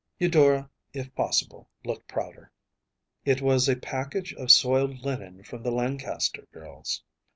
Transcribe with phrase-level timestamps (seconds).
[0.19, 2.51] ‚ÄĚ Eudora, if possible, looked prouder.
[3.23, 7.03] “It was a package of soiled linen from the Lancaster girls.